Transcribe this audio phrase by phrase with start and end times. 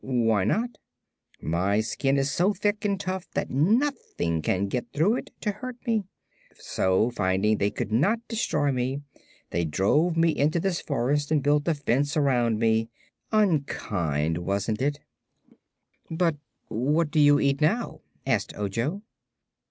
[0.03, 0.79] "Why not?"
[1.43, 5.75] "My skin is so thick and tough that nothing can get through it to hurt
[5.85, 6.05] me.
[6.57, 9.03] So, finding they could not destroy me,
[9.51, 12.89] they drove me into this forest and built a fence around me.
[13.31, 15.01] Unkind, wasn't it?"
[16.09, 16.35] "But
[16.67, 19.03] what do you eat now?" asked Ojo.